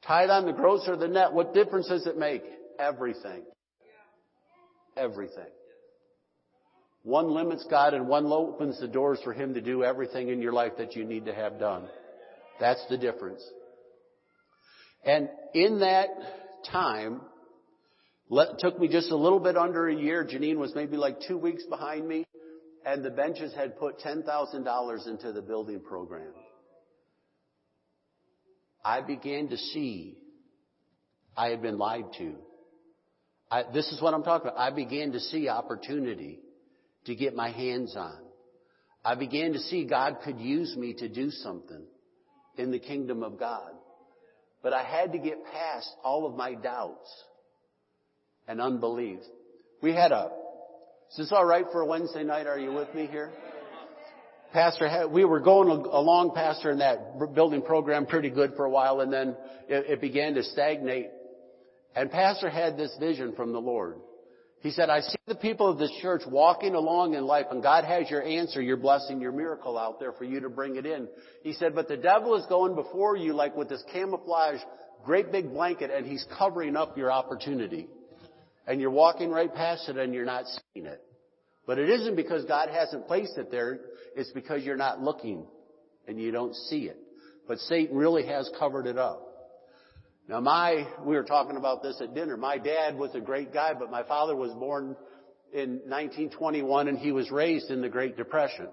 [0.07, 2.43] Tied on the gross or the net, what difference does it make?
[2.79, 3.43] Everything.
[4.97, 5.47] Everything.
[7.03, 10.53] One limits God and one opens the doors for Him to do everything in your
[10.53, 11.89] life that you need to have done.
[12.59, 13.43] That's the difference.
[15.05, 16.09] And in that
[16.71, 17.23] time,
[18.31, 20.25] let, took me just a little bit under a year.
[20.25, 22.25] Janine was maybe like two weeks behind me,
[22.87, 26.33] and the benches had put $10,000 into the building program.
[28.85, 30.17] I began to see
[31.37, 32.37] I had been lied to.
[33.51, 34.61] I, this is what I'm talking about.
[34.61, 36.39] I began to see opportunity
[37.07, 38.17] to get my hands on.
[39.05, 41.83] I began to see God could use me to do something
[42.57, 43.73] in the kingdom of God.
[44.63, 47.11] But I had to get past all of my doubts
[48.49, 49.21] and unbelief.
[49.83, 50.31] We had a,
[51.11, 52.47] is this alright for a Wednesday night?
[52.47, 53.31] Are you with me here?
[54.53, 59.01] Pastor, we were going along, Pastor, in that building program pretty good for a while,
[59.01, 59.37] and then
[59.69, 61.09] it began to stagnate.
[61.95, 63.97] And Pastor had this vision from the Lord.
[64.61, 67.85] He said, I see the people of this church walking along in life and God
[67.85, 71.09] has your answer, your blessing, your miracle out there for you to bring it in.
[71.43, 74.61] He said, but the devil is going before you like with this camouflage,
[75.03, 77.89] great big blanket and he's covering up your opportunity.
[78.67, 81.03] And you're walking right past it and you're not seeing it.
[81.67, 83.81] But it isn't because God hasn't placed it there.
[84.17, 85.47] It's because you're not looking
[86.07, 86.99] and you don't see it.
[87.47, 89.27] But Satan really has covered it up.
[90.29, 92.37] Now my, we were talking about this at dinner.
[92.37, 94.97] My dad was a great guy, but my father was born
[95.53, 98.69] in 1921 and he was raised in the Great Depression.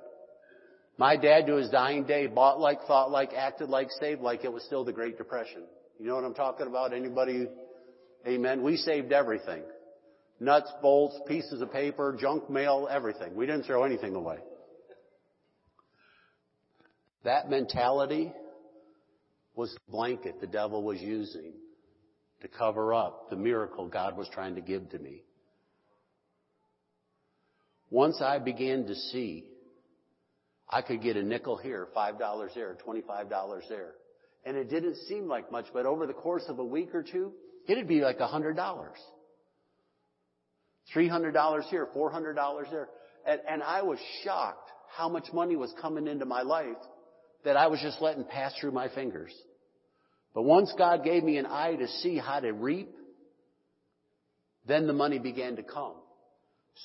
[0.98, 4.52] My dad to his dying day bought like, thought like, acted like, saved like it
[4.52, 5.64] was still the Great Depression.
[6.00, 6.94] You know what I'm talking about?
[6.94, 7.48] Anybody?
[8.28, 8.64] Amen.
[8.64, 9.64] We saved everything.
[10.40, 13.36] Nuts, bolts, pieces of paper, junk mail, everything.
[13.36, 14.38] We didn't throw anything away.
[17.24, 18.32] That mentality
[19.56, 21.54] was the blanket the devil was using
[22.42, 25.24] to cover up the miracle God was trying to give to me.
[27.90, 29.46] Once I began to see
[30.70, 33.94] I could get a nickel here, $5 there, $25 there.
[34.46, 37.32] And it didn't seem like much, but over the course of a week or two,
[37.68, 38.90] it'd be like $100.
[40.96, 42.90] $300 here, $400 there.
[43.26, 46.78] And, and I was shocked how much money was coming into my life
[47.44, 49.32] that I was just letting pass through my fingers.
[50.34, 52.90] But once God gave me an eye to see how to reap,
[54.68, 55.96] then the money began to come.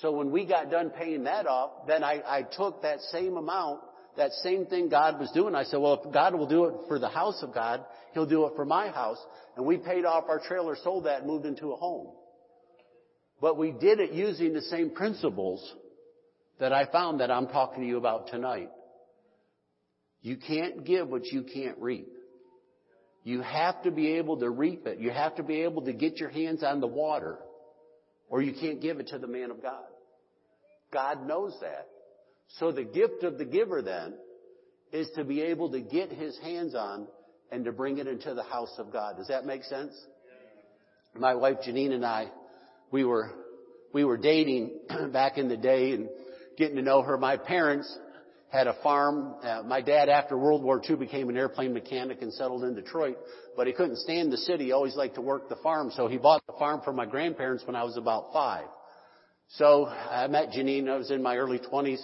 [0.00, 3.80] So when we got done paying that off, then I, I took that same amount,
[4.16, 5.54] that same thing God was doing.
[5.54, 7.84] I said, well, if God will do it for the house of God,
[8.14, 9.18] He'll do it for my house.
[9.56, 12.08] And we paid off our trailer, sold that, moved into a home.
[13.42, 15.60] But we did it using the same principles
[16.60, 18.70] that I found that I'm talking to you about tonight.
[20.22, 22.06] You can't give what you can't reap.
[23.24, 25.00] You have to be able to reap it.
[25.00, 27.40] You have to be able to get your hands on the water
[28.30, 29.82] or you can't give it to the man of God.
[30.92, 31.88] God knows that.
[32.58, 34.14] So the gift of the giver then
[34.92, 37.08] is to be able to get his hands on
[37.50, 39.16] and to bring it into the house of God.
[39.16, 39.94] Does that make sense?
[41.16, 42.30] My wife Janine and I,
[42.92, 43.30] we were,
[43.92, 44.78] we were dating
[45.12, 46.08] back in the day and
[46.56, 47.16] getting to know her.
[47.16, 47.98] My parents
[48.50, 49.34] had a farm.
[49.42, 53.16] Uh, my dad, after World War II, became an airplane mechanic and settled in Detroit,
[53.56, 54.66] but he couldn't stand the city.
[54.66, 57.64] He always liked to work the farm, so he bought the farm for my grandparents
[57.66, 58.66] when I was about five.
[59.48, 60.88] So I met Janine.
[60.88, 62.00] I was in my early 20s,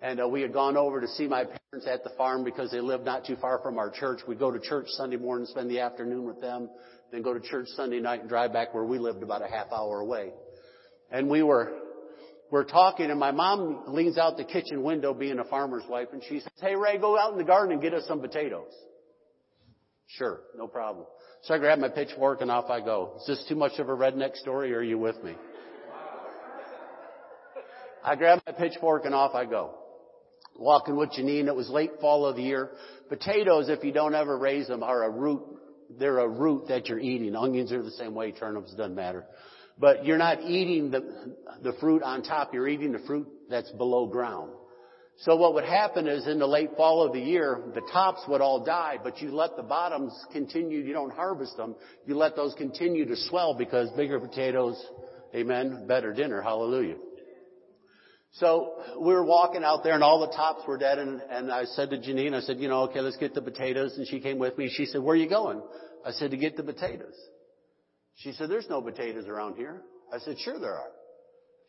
[0.00, 2.80] and uh, we had gone over to see my parents at the farm because they
[2.80, 4.20] lived not too far from our church.
[4.26, 6.70] We'd go to church Sunday morning, spend the afternoon with them,
[7.12, 9.70] then go to church Sunday night and drive back where we lived about a half
[9.70, 10.30] hour away.
[11.10, 11.78] And we were
[12.50, 16.22] we're talking and my mom leans out the kitchen window being a farmer's wife and
[16.28, 18.72] she says, Hey Ray, go out in the garden and get us some potatoes.
[20.06, 21.06] Sure, no problem.
[21.42, 23.14] So I grab my pitchfork and off I go.
[23.20, 25.34] Is this too much of a redneck story or are you with me?
[28.04, 29.74] I grab my pitchfork and off I go.
[30.58, 32.70] Walking with Janine, it was late fall of the year.
[33.08, 35.42] Potatoes, if you don't ever raise them, are a root.
[35.98, 37.34] They're a root that you're eating.
[37.36, 38.32] Onions are the same way.
[38.32, 39.24] Turnips doesn't matter.
[39.78, 44.06] But you're not eating the, the fruit on top, you're eating the fruit that's below
[44.06, 44.52] ground.
[45.18, 48.40] So what would happen is in the late fall of the year, the tops would
[48.40, 51.76] all die, but you let the bottoms continue, you don't harvest them,
[52.06, 54.82] you let those continue to swell because bigger potatoes,
[55.34, 56.96] amen, better dinner, hallelujah.
[58.36, 61.64] So we were walking out there and all the tops were dead and, and I
[61.64, 64.38] said to Janine, I said, you know, okay, let's get the potatoes and she came
[64.38, 64.70] with me.
[64.74, 65.60] She said, where are you going?
[66.04, 67.14] I said, to get the potatoes.
[68.16, 69.82] She said, there's no potatoes around here.
[70.12, 70.90] I said, sure there are.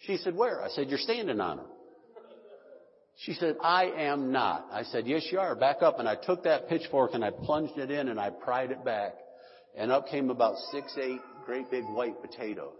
[0.06, 0.62] She said, where?
[0.62, 1.66] I said, you're standing on them.
[3.18, 4.68] She said, I am not.
[4.72, 5.56] I said, yes you are.
[5.56, 6.00] Back up.
[6.00, 9.14] And I took that pitchfork and I plunged it in and I pried it back.
[9.78, 12.74] and up came about six, eight great big white potatoes.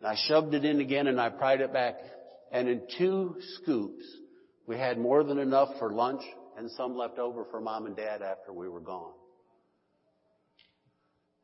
[0.00, 1.94] And I shoved it in again and I pried it back.
[2.54, 4.04] And in two scoops,
[4.68, 6.22] we had more than enough for lunch
[6.56, 9.12] and some left over for mom and dad after we were gone.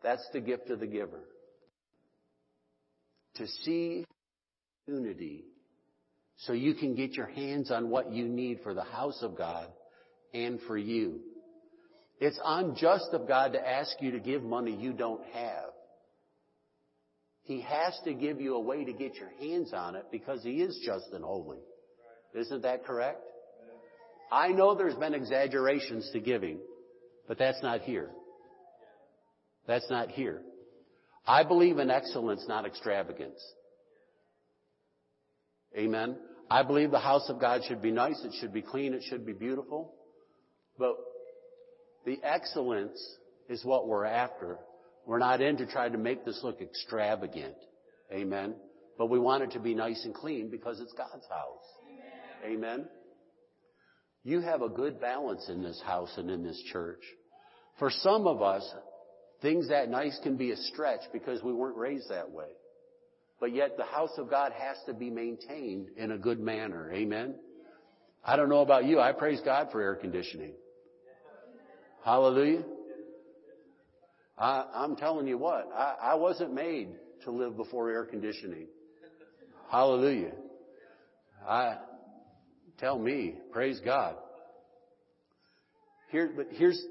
[0.04, 1.24] That's the gift of the giver.
[3.34, 4.04] To see
[4.86, 5.46] unity
[6.36, 9.66] so you can get your hands on what you need for the house of God
[10.32, 11.18] and for you.
[12.20, 15.69] It's unjust of God to ask you to give money you don't have.
[17.50, 20.62] He has to give you a way to get your hands on it because He
[20.62, 21.58] is just and holy.
[22.32, 23.24] Isn't that correct?
[24.30, 26.60] I know there's been exaggerations to giving,
[27.26, 28.10] but that's not here.
[29.66, 30.42] That's not here.
[31.26, 33.44] I believe in excellence, not extravagance.
[35.76, 36.18] Amen.
[36.48, 39.26] I believe the house of God should be nice, it should be clean, it should
[39.26, 39.92] be beautiful.
[40.78, 40.94] But
[42.06, 43.00] the excellence
[43.48, 44.60] is what we're after.
[45.10, 47.56] We're not in to try to make this look extravagant.
[48.12, 48.54] Amen.
[48.96, 51.66] But we want it to be nice and clean because it's God's house.
[52.44, 52.64] Amen.
[52.64, 52.88] Amen.
[54.22, 57.02] You have a good balance in this house and in this church.
[57.80, 58.62] For some of us,
[59.42, 62.52] things that nice can be a stretch because we weren't raised that way.
[63.40, 66.88] But yet the house of God has to be maintained in a good manner.
[66.92, 67.34] Amen.
[68.24, 69.00] I don't know about you.
[69.00, 70.52] I praise God for air conditioning.
[72.04, 72.62] Hallelujah.
[74.40, 76.88] I, am telling you what, I, I wasn't made
[77.24, 78.68] to live before air conditioning.
[79.70, 80.33] Hallelujah.
[81.46, 81.76] I,
[82.79, 84.16] tell me, praise God.
[86.11, 86.83] Here, but here's,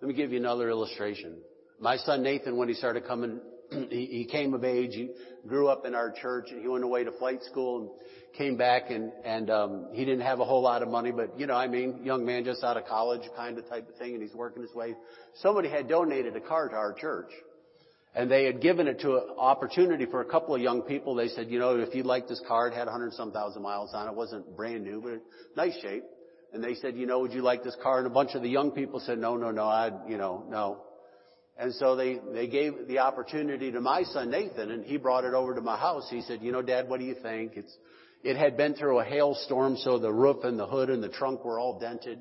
[0.00, 1.36] let me give you another illustration.
[1.78, 3.40] My son Nathan, when he started coming
[3.90, 4.94] he, he came of age.
[4.94, 5.10] He
[5.46, 6.46] grew up in our church.
[6.50, 7.90] and He went away to flight school and
[8.36, 11.46] came back and, and, um, he didn't have a whole lot of money, but you
[11.46, 14.22] know, I mean, young man just out of college kind of type of thing and
[14.22, 14.94] he's working his way.
[15.36, 17.30] Somebody had donated a car to our church
[18.14, 21.14] and they had given it to an opportunity for a couple of young people.
[21.14, 23.90] They said, you know, if you'd like this car, it had 100 some thousand miles
[23.94, 24.10] on it.
[24.10, 25.22] It wasn't brand new, but
[25.56, 26.04] nice shape.
[26.52, 27.98] And they said, you know, would you like this car?
[27.98, 30.82] And a bunch of the young people said, no, no, no, I, you know, no.
[31.58, 35.34] And so they, they gave the opportunity to my son Nathan and he brought it
[35.34, 36.06] over to my house.
[36.08, 37.52] He said, you know, dad, what do you think?
[37.56, 37.76] It's,
[38.22, 41.44] it had been through a hailstorm so the roof and the hood and the trunk
[41.44, 42.20] were all dented,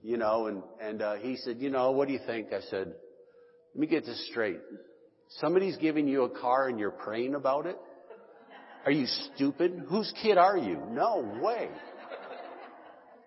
[0.00, 2.52] you know, and, and, uh, he said, you know, what do you think?
[2.52, 2.94] I said,
[3.74, 4.60] let me get this straight.
[5.40, 7.76] Somebody's giving you a car and you're praying about it?
[8.84, 9.84] Are you stupid?
[9.88, 10.78] Whose kid are you?
[10.90, 11.68] No way.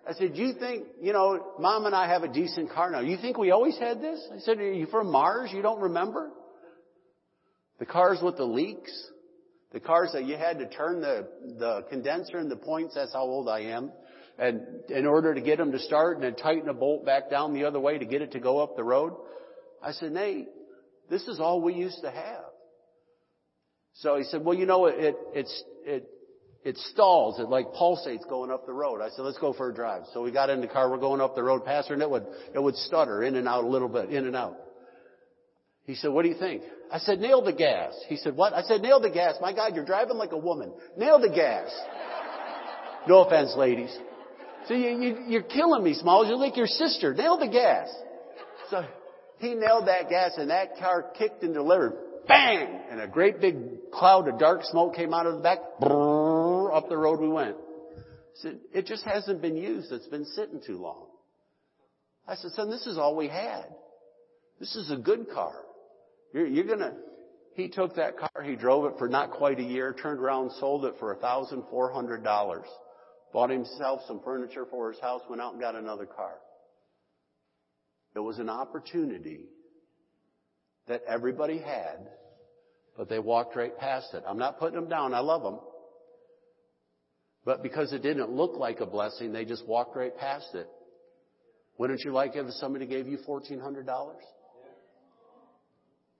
[0.08, 3.00] I said, do you think, you know, mom and I have a decent car now.
[3.00, 4.24] You think we always had this?
[4.34, 5.50] I said, are you from Mars?
[5.52, 6.30] You don't remember?
[7.80, 8.92] The cars with the leaks?
[9.74, 13.24] The cars that you had to turn the, the condenser and the points, that's how
[13.24, 13.92] old I am.
[14.38, 17.54] And in order to get them to start and then tighten a bolt back down
[17.54, 19.14] the other way to get it to go up the road.
[19.82, 20.48] I said, Nate,
[21.10, 22.46] this is all we used to have.
[23.96, 26.10] So he said, well, you know, it, it, it's, it,
[26.66, 27.40] it stalls.
[27.40, 29.00] It like pulsates going up the road.
[29.00, 30.02] I said, let's go for a drive.
[30.14, 30.90] So we got in the car.
[30.90, 32.26] We're going up the road past her and it would,
[32.56, 34.58] it would stutter in and out a little bit, in and out.
[35.84, 36.64] He said, what do you think?
[36.92, 37.94] I said, nail the gas.
[38.08, 38.54] He said, what?
[38.54, 39.36] I said, nail the gas.
[39.40, 40.74] My God, you're driving like a woman.
[40.98, 41.70] Nail the gas.
[43.08, 43.96] No offense, ladies.
[44.68, 46.28] So you, you, you're killing me, Smalls.
[46.28, 47.14] You're like your sister.
[47.14, 47.88] Nail the gas.
[48.72, 48.84] So
[49.38, 51.94] he nailed that gas and that car kicked and delivered.
[52.28, 52.80] Bang!
[52.90, 55.60] And a great big cloud of dark smoke came out of the back.
[55.80, 56.15] Brrr,
[56.76, 57.56] up the road we went.
[58.36, 59.92] Said, it just hasn't been used.
[59.92, 61.08] It's been sitting too long.
[62.28, 63.66] I said, son, this is all we had.
[64.60, 65.54] This is a good car.
[66.34, 66.94] You're, you're gonna,
[67.54, 70.84] he took that car, he drove it for not quite a year, turned around, sold
[70.86, 72.64] it for $1,400.
[73.32, 76.36] Bought himself some furniture for his house, went out and got another car.
[78.16, 79.46] It was an opportunity
[80.88, 82.10] that everybody had,
[82.98, 84.24] but they walked right past it.
[84.28, 85.14] I'm not putting them down.
[85.14, 85.60] I love them.
[87.46, 90.68] But because it didn't look like a blessing, they just walked right past it.
[91.78, 93.86] Wouldn't you like if somebody gave you $1,400?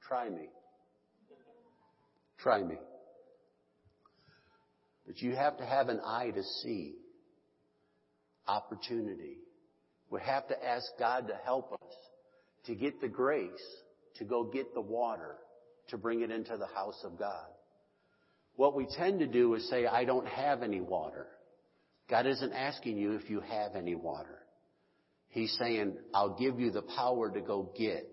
[0.08, 0.50] Try me.
[2.38, 2.76] Try me.
[5.08, 6.96] But you have to have an eye to see
[8.48, 9.38] opportunity.
[10.12, 11.94] We have to ask God to help us
[12.66, 13.50] to get the grace
[14.18, 15.38] to go get the water
[15.90, 17.48] to bring it into the house of God.
[18.56, 21.28] What we tend to do is say, I don't have any water.
[22.10, 24.40] God isn't asking you if you have any water.
[25.30, 28.08] He's saying, I'll give you the power to go get.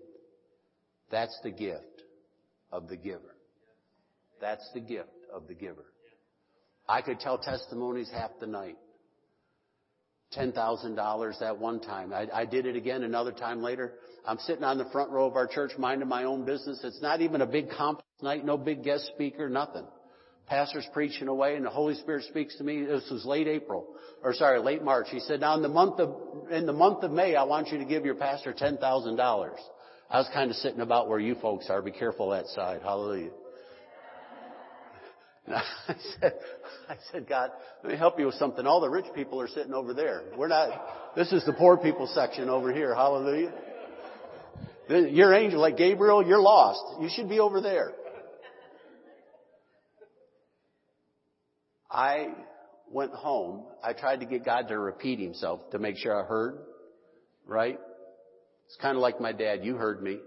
[1.09, 2.01] That's the gift
[2.71, 3.35] of the giver.
[4.41, 5.85] That's the gift of the giver.
[6.89, 8.77] I could tell testimonies half the night.
[10.35, 12.11] $10,000 that one time.
[12.11, 13.93] I, I did it again another time later.
[14.25, 16.81] I'm sitting on the front row of our church minding my own business.
[16.83, 19.85] It's not even a big conference night, no big guest speaker, nothing.
[20.47, 22.83] Pastor's preaching away and the Holy Spirit speaks to me.
[22.83, 23.87] This was late April,
[24.23, 25.07] or sorry, late March.
[25.09, 27.77] He said, now in the month of, in the month of May, I want you
[27.77, 29.55] to give your pastor $10,000.
[30.09, 31.81] I was kind of sitting about where you folks are.
[31.81, 32.81] Be careful that side.
[32.83, 33.31] Hallelujah.
[35.47, 35.63] I
[36.19, 36.33] said,
[36.89, 37.51] I said, God,
[37.83, 38.65] let me help you with something.
[38.65, 40.23] All the rich people are sitting over there.
[40.37, 42.93] We're not, this is the poor people section over here.
[42.93, 43.53] Hallelujah.
[44.89, 47.01] Your angel, like Gabriel, you're lost.
[47.01, 47.93] You should be over there.
[51.93, 52.29] I
[52.89, 53.65] went home.
[53.83, 56.57] I tried to get God to repeat himself to make sure I heard.
[57.45, 57.79] Right?
[58.65, 59.63] It's kind of like my dad.
[59.63, 60.19] You heard me.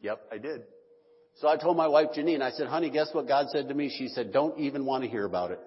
[0.00, 0.62] Yep, I did.
[1.36, 3.94] So I told my wife Janine, I said, honey, guess what God said to me?
[3.96, 5.60] She said, don't even want to hear about it.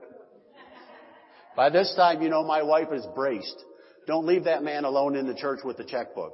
[1.55, 3.63] By this time, you know, my wife is braced.
[4.07, 6.33] Don't leave that man alone in the church with the checkbook.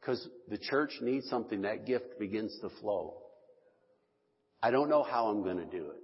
[0.00, 1.62] Because the church needs something.
[1.62, 3.14] That gift begins to flow.
[4.64, 6.00] I don't know how I'm going to do it.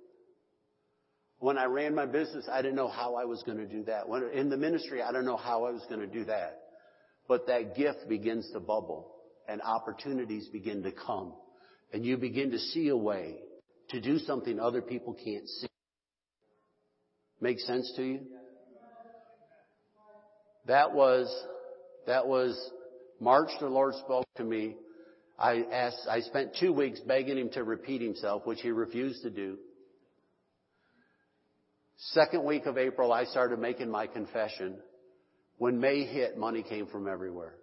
[1.39, 4.07] When I ran my business, I didn't know how I was going to do that.
[4.07, 6.59] When in the ministry, I don't know how I was going to do that.
[7.27, 9.15] But that gift begins to bubble
[9.49, 11.33] and opportunities begin to come
[11.95, 13.37] and you begin to see a way
[13.89, 15.69] to do something other people can't see.
[17.41, 18.21] Make sense to you?
[20.67, 21.35] That was,
[22.07, 22.61] that was
[23.21, 24.77] March the Lord spoke to me.
[25.41, 29.31] I asked, I spent two weeks begging him to repeat himself, which he refused to
[29.31, 29.57] do.
[32.13, 34.77] Second week of April, I started making my confession.
[35.57, 37.55] When May hit, money came from everywhere.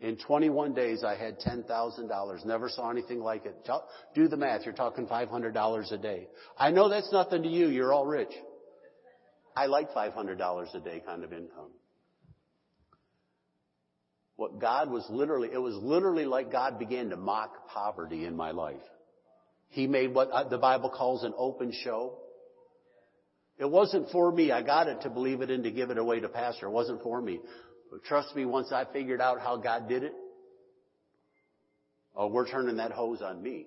[0.00, 2.46] In 21 days, I had $10,000.
[2.46, 3.68] Never saw anything like it.
[4.14, 4.64] Do the math.
[4.64, 6.28] You're talking $500 a day.
[6.56, 7.68] I know that's nothing to you.
[7.68, 8.32] You're all rich.
[9.56, 11.70] I like $500 a day kind of income.
[14.38, 18.52] What God was literally, it was literally like God began to mock poverty in my
[18.52, 18.76] life.
[19.70, 22.18] He made what uh, the Bible calls an open show.
[23.58, 24.52] It wasn't for me.
[24.52, 26.66] I got it to believe it and to give it away to pastor.
[26.66, 27.40] It wasn't for me.
[27.90, 30.12] But trust me, once I figured out how God did it,
[32.14, 33.66] oh, we're turning that hose on me.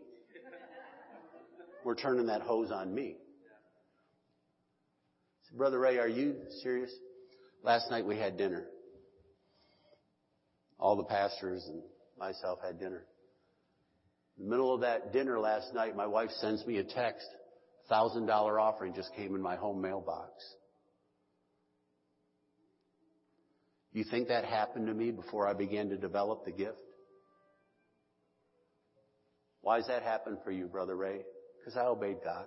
[1.84, 3.18] We're turning that hose on me.
[5.54, 6.92] Brother Ray, are you serious?
[7.62, 8.68] Last night we had dinner.
[10.82, 11.82] All the pastors and
[12.18, 13.06] myself had dinner.
[14.38, 17.28] In the middle of that dinner last night, my wife sends me a text.
[17.88, 20.32] Thousand dollar offering just came in my home mailbox.
[23.94, 26.80] You think that happened to me before I began to develop the gift?
[29.62, 31.20] Why does that happen for you, Brother Ray?
[31.60, 32.46] Because I obeyed God.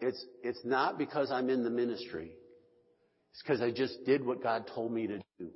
[0.00, 2.32] It's, it's not because I'm in the ministry.
[3.30, 5.50] It's because I just did what God told me to do.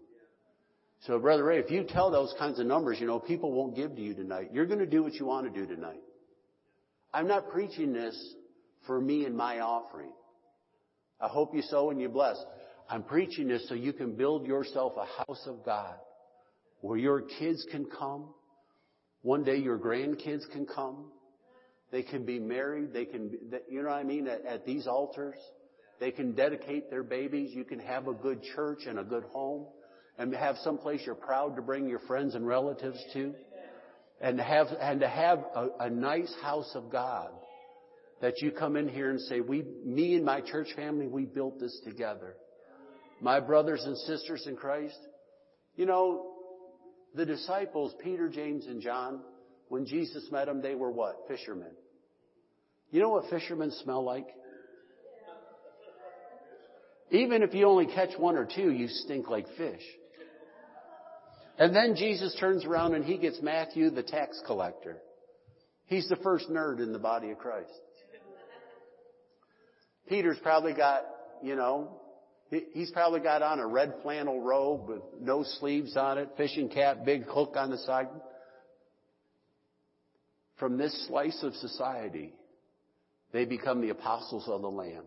[1.06, 3.94] So Brother Ray, if you tell those kinds of numbers, you know, people won't give
[3.94, 4.50] to you tonight.
[4.52, 6.00] You're going to do what you want to do tonight.
[7.14, 8.34] I'm not preaching this
[8.86, 10.12] for me and my offering.
[11.20, 12.36] I hope you sow and you bless.
[12.90, 15.94] I'm preaching this so you can build yourself a house of God
[16.80, 18.34] where your kids can come.
[19.22, 21.10] One day your grandkids can come.
[21.90, 22.92] They can be married.
[22.92, 23.36] They can, be,
[23.68, 25.36] you know what I mean, at, at these altars.
[26.00, 27.50] They can dedicate their babies.
[27.54, 29.66] You can have a good church and a good home
[30.18, 33.34] and have some place you're proud to bring your friends and relatives to.
[34.20, 37.30] And have, and to have a, a nice house of God
[38.20, 41.60] that you come in here and say, we, me and my church family, we built
[41.60, 42.34] this together
[43.20, 44.98] my brothers and sisters in Christ,
[45.76, 46.26] you know,
[47.14, 49.20] the disciples, Peter, James, and John,
[49.68, 51.16] when Jesus met them, they were what?
[51.26, 51.72] Fishermen.
[52.90, 54.26] You know what fishermen smell like?
[57.10, 59.82] Even if you only catch one or two, you stink like fish.
[61.58, 64.98] And then Jesus turns around and he gets Matthew, the tax collector.
[65.86, 67.70] He's the first nerd in the body of Christ.
[70.08, 71.02] Peter's probably got,
[71.42, 71.98] you know,
[72.50, 77.04] He's probably got on a red flannel robe with no sleeves on it, fishing cap,
[77.04, 78.08] big hook on the side.
[80.58, 82.32] From this slice of society,
[83.32, 85.04] they become the apostles of the Lamb.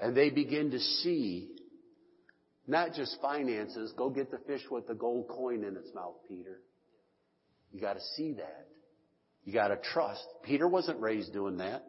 [0.00, 1.53] And they begin to see
[2.66, 6.60] not just finances, go get the fish with the gold coin in its mouth, Peter.
[7.72, 8.66] You gotta see that.
[9.44, 10.24] You gotta trust.
[10.42, 11.84] Peter wasn't raised doing that.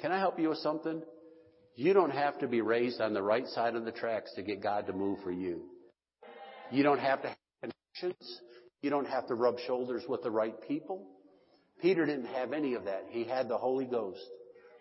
[0.00, 1.02] Can I help you with something?
[1.76, 4.62] You don't have to be raised on the right side of the tracks to get
[4.62, 5.62] God to move for you.
[6.70, 8.40] You don't have to have connections.
[8.82, 11.06] You don't have to rub shoulders with the right people.
[11.80, 13.04] Peter didn't have any of that.
[13.10, 14.20] He had the Holy Ghost.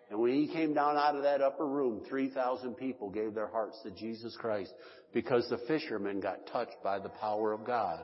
[0.10, 3.80] And when he came down out of that upper room, 3,000 people gave their hearts
[3.84, 4.72] to Jesus Christ
[5.14, 8.00] because the fishermen got touched by the power of God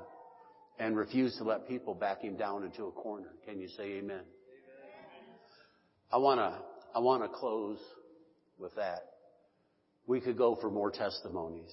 [0.80, 3.28] and refused to let people back him down into a corner.
[3.45, 4.22] Can you say amen?
[6.12, 6.58] I want to
[6.95, 7.78] I want to close
[8.58, 9.04] with that.
[10.08, 11.72] We could go for more testimonies.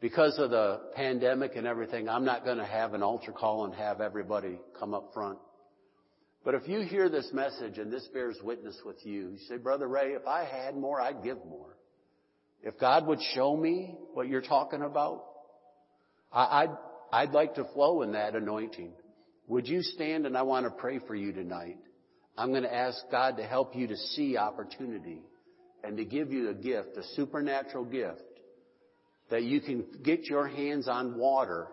[0.00, 3.74] Because of the pandemic and everything, I'm not going to have an altar call and
[3.74, 5.38] have everybody come up front.
[6.44, 9.88] But if you hear this message and this bears witness with you, you say, Brother
[9.88, 11.76] Ray, if I had more, I'd give more.
[12.62, 15.24] If God would show me what you're talking about,
[16.32, 16.76] I'd,
[17.12, 18.92] I'd like to flow in that anointing.
[19.48, 21.78] Would you stand and I want to pray for you tonight?
[22.36, 25.22] I'm going to ask God to help you to see opportunity
[25.82, 28.22] and to give you a gift, a supernatural gift,
[29.30, 31.68] that you can get your hands on water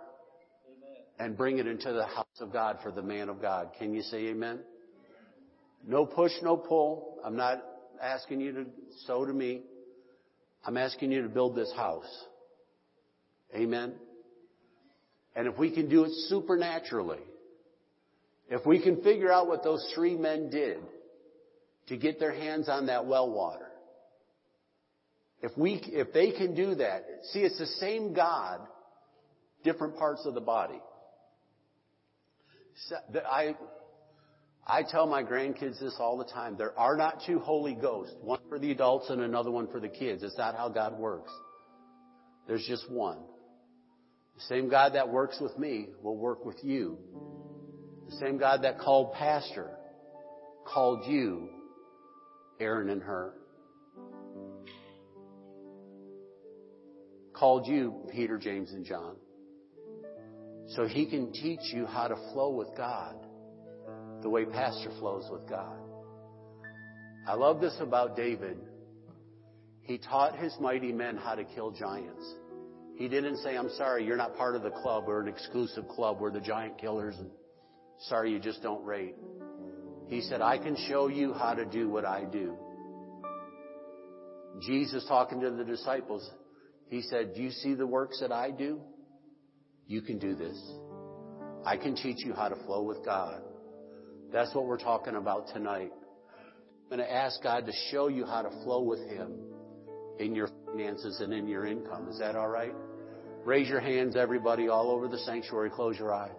[1.19, 3.71] and bring it into the house of God for the man of God.
[3.77, 4.59] Can you say amen?
[5.87, 7.19] No push, no pull.
[7.23, 7.63] I'm not
[8.01, 8.65] asking you to
[9.05, 9.61] sow to me.
[10.65, 12.09] I'm asking you to build this house.
[13.55, 13.93] Amen.
[15.35, 17.19] And if we can do it supernaturally,
[18.49, 20.79] if we can figure out what those three men did
[21.87, 23.67] to get their hands on that well water,
[25.41, 28.61] if we, if they can do that, see, it's the same God,
[29.63, 30.81] different parts of the body.
[33.31, 33.55] I,
[34.65, 36.57] I tell my grandkids this all the time.
[36.57, 39.89] There are not two Holy Ghosts, one for the adults and another one for the
[39.89, 40.23] kids.
[40.23, 41.31] It's not how God works.
[42.47, 43.17] There's just one.
[44.35, 46.97] The same God that works with me will work with you.
[48.09, 49.71] The same God that called Pastor
[50.65, 51.49] called you,
[52.59, 53.33] Aaron and Hur.
[57.33, 59.15] Called you, Peter, James, and John.
[60.67, 63.15] So he can teach you how to flow with God
[64.21, 65.77] the way Pastor flows with God.
[67.27, 68.57] I love this about David.
[69.81, 72.25] He taught his mighty men how to kill giants.
[72.95, 75.03] He didn't say, I'm sorry, you're not part of the club.
[75.05, 76.17] We're an exclusive club.
[76.19, 77.15] We're the giant killers.
[77.19, 77.29] And
[78.07, 79.15] sorry, you just don't rate.
[80.07, 82.55] He said, I can show you how to do what I do.
[84.61, 86.27] Jesus talking to the disciples,
[86.87, 88.79] he said, do you see the works that I do?
[89.87, 90.59] You can do this.
[91.65, 93.41] I can teach you how to flow with God.
[94.31, 95.91] That's what we're talking about tonight.
[96.83, 99.33] I'm going to ask God to show you how to flow with Him
[100.19, 102.07] in your finances and in your income.
[102.09, 102.73] Is that all right?
[103.43, 105.69] Raise your hands, everybody, all over the sanctuary.
[105.69, 106.31] Close your eyes.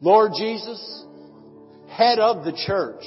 [0.00, 1.04] Lord Jesus,
[1.88, 3.04] head of the church,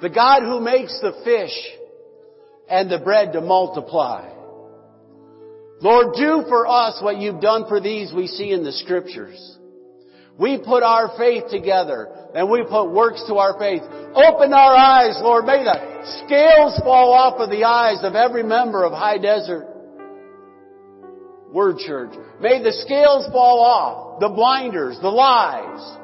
[0.00, 1.56] the God who makes the fish
[2.68, 4.33] and the bread to multiply.
[5.80, 9.58] Lord, do for us what you've done for these we see in the scriptures.
[10.38, 13.82] We put our faith together and we put works to our faith.
[13.82, 15.44] Open our eyes, Lord.
[15.44, 19.68] May the scales fall off of the eyes of every member of High Desert
[21.52, 22.10] Word Church.
[22.40, 24.20] May the scales fall off.
[24.20, 25.98] The blinders, the lies,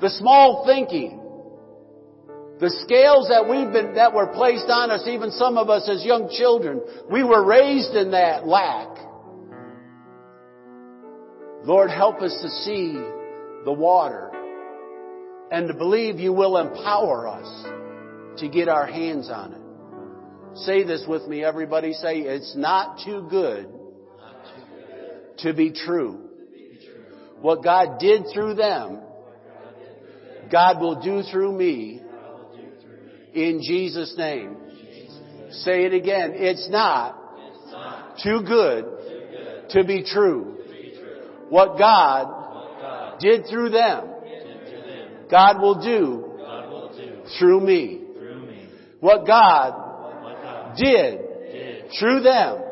[0.00, 1.19] the small thinking,
[2.60, 6.04] the scales that we've been, that were placed on us, even some of us as
[6.04, 8.88] young children, we were raised in that lack.
[11.64, 12.92] Lord, help us to see
[13.64, 14.30] the water
[15.50, 20.58] and to believe you will empower us to get our hands on it.
[20.58, 21.94] Say this with me, everybody.
[21.94, 23.68] Say, it's not too good
[25.38, 26.28] to be true.
[27.40, 29.00] What God did through them,
[30.52, 32.02] God will do through me
[33.34, 34.56] in Jesus' name.
[35.50, 36.32] Say it again.
[36.34, 37.16] It's not
[38.22, 38.84] too good
[39.70, 40.56] to be true.
[41.48, 44.08] What God did through them,
[45.30, 46.24] God will do
[47.38, 48.02] through me.
[49.00, 51.20] What God did
[51.98, 52.62] through them,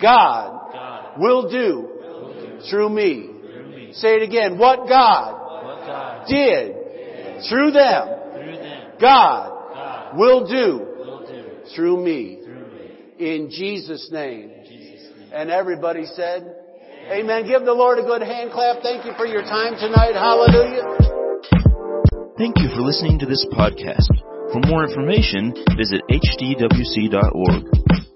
[0.00, 1.88] God will do
[2.70, 3.92] through me.
[3.92, 4.56] Say it again.
[4.56, 6.76] What God did
[7.48, 8.08] through them,
[9.00, 9.59] God
[10.16, 10.86] will do
[11.74, 12.38] through me.
[13.18, 14.50] In Jesus' name.
[15.32, 16.54] And everybody said,
[17.10, 17.46] Amen.
[17.46, 18.82] Give the Lord a good hand clap.
[18.82, 20.14] Thank you for your time tonight.
[20.14, 20.96] Hallelujah.
[22.38, 24.06] Thank you for listening to this podcast.
[24.52, 28.09] For more information, visit hdwc.org.